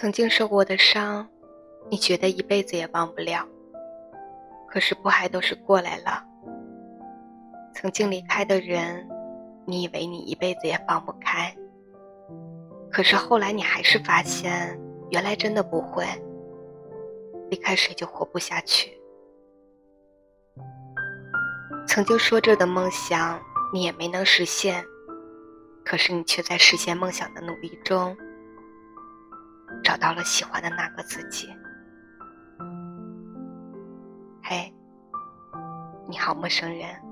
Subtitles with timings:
[0.00, 1.28] 曾经受过的伤，
[1.90, 3.46] 你觉得一辈子也忘不了。
[4.66, 6.24] 可是不还都是过来了？
[7.74, 9.06] 曾经离开的人，
[9.66, 11.54] 你以为你一辈子也放不开。
[12.90, 16.06] 可是后来你还是发现，原来真的不会。
[17.50, 18.98] 离开谁就活不下去。
[21.86, 23.38] 曾经说着的梦想，
[23.70, 24.82] 你也没能实现。
[25.84, 28.16] 可是你却在实现梦想的努力中，
[30.00, 31.54] 到了喜欢的那个自己。
[34.42, 34.74] 嘿，
[36.08, 37.09] 你好，陌生人。